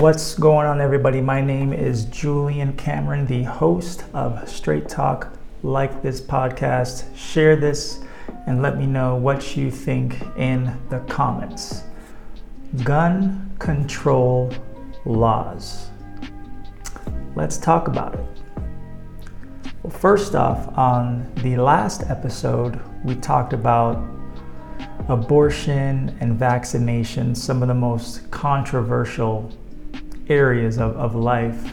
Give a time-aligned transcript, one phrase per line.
[0.00, 1.20] What's going on, everybody?
[1.20, 5.36] My name is Julian Cameron, the host of Straight Talk.
[5.64, 8.04] Like this podcast, share this,
[8.46, 11.82] and let me know what you think in the comments.
[12.84, 14.52] Gun control
[15.04, 15.90] laws.
[17.34, 18.26] Let's talk about it.
[19.82, 24.00] Well, first off, on the last episode, we talked about
[25.08, 29.52] abortion and vaccination, some of the most controversial
[30.28, 31.72] areas of, of life.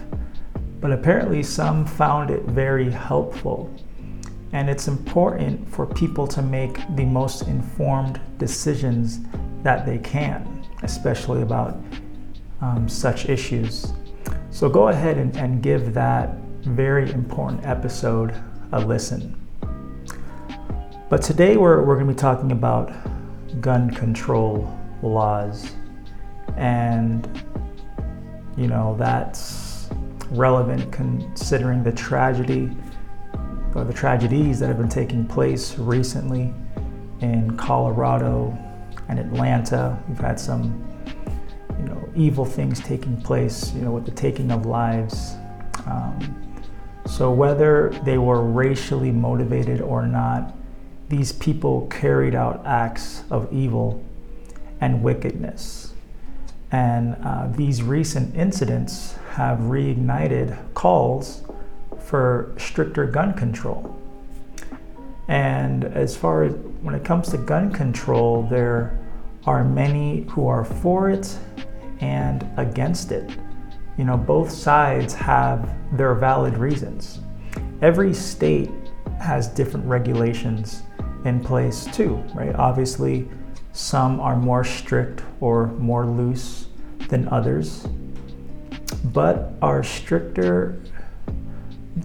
[0.82, 3.74] But apparently, some found it very helpful.
[4.52, 9.20] And it's important for people to make the most informed decisions
[9.64, 11.78] that they can, especially about
[12.62, 13.94] um, such issues.
[14.52, 18.34] So go ahead and, and give that very important episode
[18.72, 19.36] a listen.
[21.10, 22.92] But today we're, we're going to be talking about
[23.62, 25.74] gun control laws.
[26.58, 27.28] And,
[28.58, 29.90] you know, that's
[30.32, 32.72] relevant considering the tragedy
[33.74, 36.54] or the tragedies that have been taking place recently
[37.22, 38.58] in Colorado
[39.10, 40.02] and Atlanta.
[40.08, 40.88] We've had some,
[41.78, 45.36] you know, evil things taking place, you know, with the taking of lives.
[45.86, 46.42] Um,
[47.06, 50.56] so whether they were racially motivated or not,
[51.10, 54.04] these people carried out acts of evil
[54.82, 55.95] and wickedness.
[56.72, 61.44] And uh, these recent incidents have reignited calls
[62.00, 64.00] for stricter gun control.
[65.28, 69.00] And as far as when it comes to gun control, there
[69.46, 71.38] are many who are for it
[72.00, 73.30] and against it.
[73.98, 77.20] You know, both sides have their valid reasons.
[77.82, 78.70] Every state
[79.20, 80.84] has different regulations
[81.24, 82.54] in place too, right?
[82.56, 83.28] Obviously,
[83.76, 86.68] some are more strict or more loose
[87.10, 87.86] than others,
[89.04, 90.82] but our stricter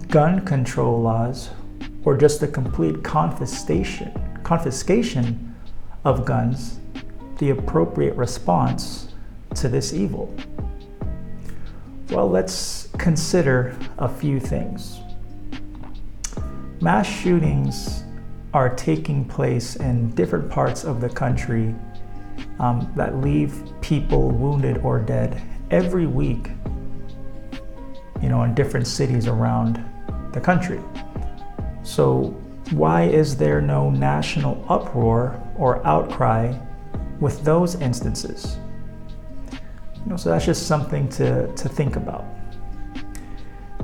[0.09, 1.51] gun control laws
[2.05, 4.13] or just the complete confiscation
[4.43, 5.55] confiscation
[6.05, 6.81] of guns
[7.39, 9.15] the appropriate response
[9.55, 10.35] to this evil?
[12.11, 14.99] Well, let's consider a few things.
[16.81, 18.03] Mass shootings
[18.53, 21.75] are taking place in different parts of the country
[22.59, 25.41] um, that leave people wounded or dead
[25.71, 26.51] every week,
[28.21, 29.85] you know, in different cities around
[30.33, 30.81] the country.
[31.83, 32.37] So,
[32.71, 36.57] why is there no national uproar or outcry
[37.19, 38.59] with those instances?
[39.53, 42.25] You know, so that's just something to, to think about.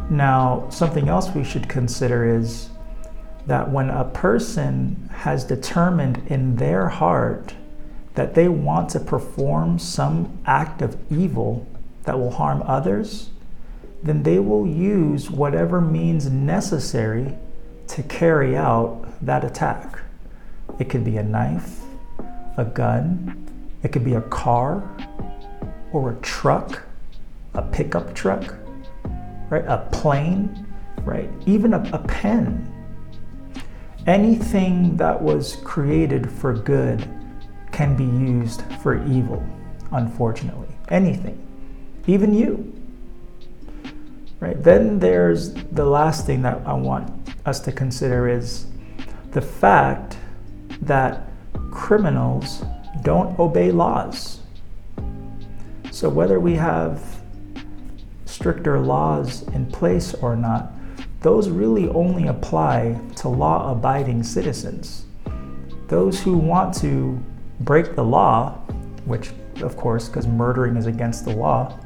[0.08, 2.70] Now, something else we should consider is
[3.46, 3.72] that mm.
[3.72, 7.54] when a person has determined in their heart
[8.14, 11.66] that they want to perform some act of evil
[12.04, 13.30] that will harm others,
[14.02, 17.36] then they will use whatever means necessary
[17.88, 20.00] to carry out that attack.
[20.78, 21.80] It could be a knife,
[22.56, 23.46] a gun,
[23.82, 24.82] it could be a car,
[25.92, 26.82] or a truck,
[27.54, 28.54] a pickup truck,
[29.50, 29.64] right?
[29.66, 30.66] A plane,
[31.02, 31.30] right?
[31.46, 32.72] Even a, a pen.
[34.06, 37.08] Anything that was created for good
[37.72, 39.44] can be used for evil,
[39.90, 40.68] unfortunately.
[40.90, 41.44] Anything.
[42.06, 42.72] Even you.
[44.38, 44.62] Right?
[44.62, 47.10] Then there's the last thing that I want
[47.46, 48.66] us to consider is
[49.32, 50.16] the fact
[50.82, 51.28] that
[51.72, 52.64] criminals
[53.02, 54.40] don't obey laws.
[55.90, 57.02] So, whether we have
[58.24, 60.72] stricter laws in place or not,
[61.26, 65.06] those really only apply to law abiding citizens.
[65.88, 67.18] Those who want to
[67.58, 68.52] break the law,
[69.06, 71.80] which of course, because murdering is against the law,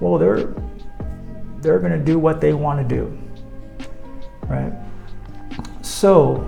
[0.00, 0.54] well, they're
[1.60, 3.18] they're going to do what they want to do,
[4.44, 4.72] right?
[5.82, 6.42] So,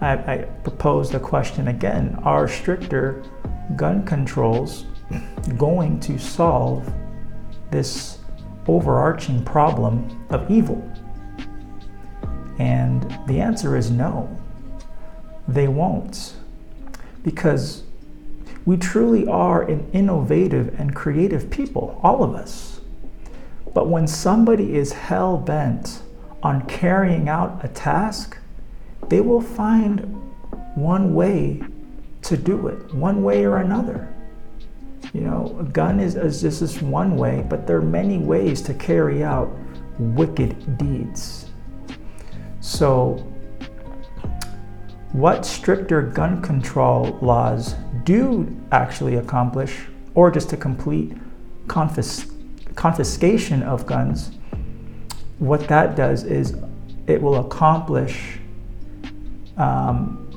[0.00, 3.22] I, I propose the question again: Are stricter
[3.76, 4.86] gun controls
[5.58, 6.90] going to solve
[7.70, 8.19] this
[8.66, 10.86] overarching problem of evil?
[12.58, 14.28] And the answer is no,
[15.48, 16.34] they won't.
[17.22, 17.84] Because
[18.66, 22.80] we truly are an innovative and creative people, all of us.
[23.72, 26.02] But when somebody is hell bent
[26.42, 28.36] on carrying out a task,
[29.08, 30.00] they will find
[30.74, 31.62] one way
[32.22, 34.12] to do it, one way or another.
[35.12, 38.74] You know, a gun is, is just one way, but there are many ways to
[38.74, 39.50] carry out
[39.98, 41.50] wicked deeds.
[42.60, 43.26] So,
[45.12, 47.74] what stricter gun control laws
[48.04, 49.80] do actually accomplish,
[50.14, 51.12] or just a complete
[51.66, 52.30] confis-
[52.76, 54.30] confiscation of guns,
[55.40, 56.56] what that does is
[57.08, 58.38] it will accomplish
[59.56, 60.30] um,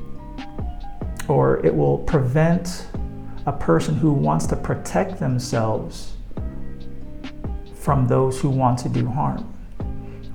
[1.27, 2.87] or it will prevent
[3.45, 6.13] a person who wants to protect themselves
[7.75, 9.49] from those who want to do harm.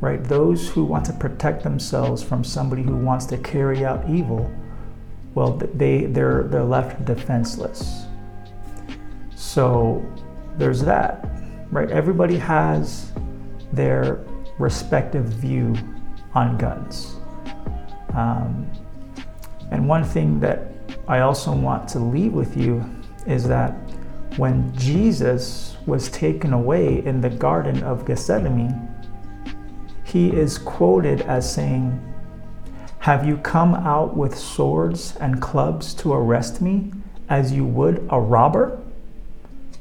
[0.01, 0.23] Right?
[0.23, 4.51] Those who want to protect themselves from somebody who wants to carry out evil,
[5.35, 8.05] well, they, they're, they're left defenseless.
[9.35, 10.05] So
[10.57, 11.29] there's that,
[11.71, 11.91] right?
[11.91, 13.13] Everybody has
[13.73, 14.25] their
[14.59, 15.75] respective view
[16.35, 17.17] on guns.
[18.15, 18.71] Um,
[19.71, 20.73] and one thing that
[21.07, 22.85] I also want to leave with you
[23.27, 23.73] is that
[24.37, 28.89] when Jesus was taken away in the Garden of Gethsemane,
[30.05, 32.01] he is quoted as saying,
[33.01, 36.93] Have you come out with swords and clubs to arrest me
[37.29, 38.81] as you would a robber?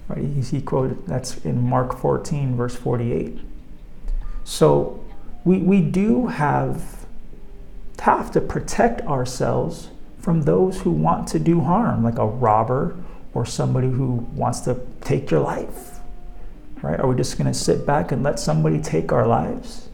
[0.08, 0.26] Right?
[0.26, 3.40] He quoted that's in Mark 14, verse 48.
[4.44, 5.04] So
[5.44, 7.06] we, we do have,
[8.00, 12.98] have to protect ourselves from those who want to do harm, like a robber
[13.38, 16.00] or somebody who wants to take your life.
[16.82, 17.00] Right?
[17.00, 19.90] Are we just going to sit back and let somebody take our lives?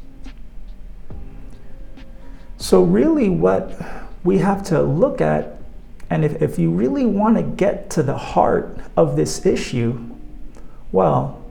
[2.56, 3.78] So, really, what
[4.24, 5.57] we have to look at,
[6.10, 10.00] and if, if you really want to get to the heart of this issue,
[10.94, 11.44] well,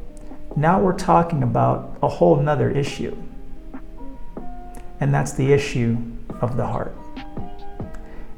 [0.57, 3.15] now we're talking about a whole nother issue.
[5.01, 5.99] And that's the issue
[6.41, 6.97] of the heart.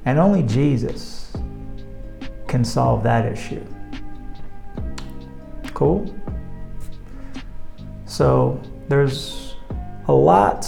[0.04, 1.32] And only Jesus
[2.54, 3.66] can solve that issue.
[5.74, 6.14] Cool?
[8.06, 9.56] So there's
[10.06, 10.64] a lot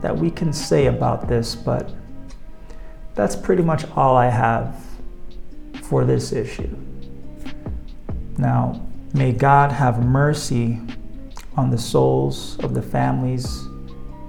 [0.00, 1.92] that we can say about this, but
[3.14, 4.82] that's pretty much all I have
[5.82, 6.74] for this issue.
[8.38, 10.80] Now, may God have mercy
[11.58, 13.68] on the souls of the families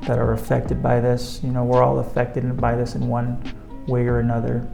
[0.01, 1.39] that are affected by this.
[1.45, 3.41] You know, we're all affected by this in one
[3.87, 4.69] way or another.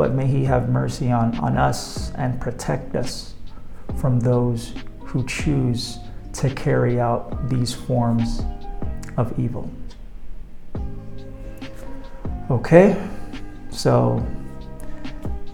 [0.00, 3.34] But may He have mercy on, on us and protect us
[3.98, 5.98] from those who choose
[6.32, 8.40] to carry out these forms
[9.18, 9.70] of evil.
[12.50, 12.96] Okay,
[13.68, 14.26] so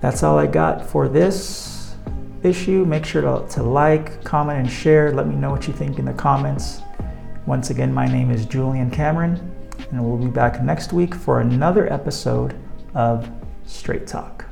[0.01, 1.97] that's all I got for this
[2.45, 2.85] issue.
[2.85, 5.11] Make sure to, to like, comment, and share.
[5.11, 6.83] Let me know what you think in the comments.
[7.47, 9.41] Once again, my name is Julian Cameron,
[9.91, 12.55] and we'll be back next week for another episode
[12.95, 13.29] of
[13.67, 14.46] Straight Talk.